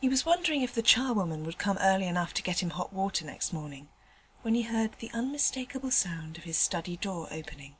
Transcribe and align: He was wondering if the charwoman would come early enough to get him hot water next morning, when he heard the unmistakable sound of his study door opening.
He 0.00 0.08
was 0.08 0.24
wondering 0.24 0.62
if 0.62 0.72
the 0.74 0.80
charwoman 0.80 1.44
would 1.44 1.58
come 1.58 1.76
early 1.82 2.06
enough 2.06 2.32
to 2.32 2.42
get 2.42 2.62
him 2.62 2.70
hot 2.70 2.94
water 2.94 3.26
next 3.26 3.52
morning, 3.52 3.90
when 4.40 4.54
he 4.54 4.62
heard 4.62 4.92
the 5.00 5.10
unmistakable 5.12 5.90
sound 5.90 6.38
of 6.38 6.44
his 6.44 6.56
study 6.56 6.96
door 6.96 7.28
opening. 7.30 7.76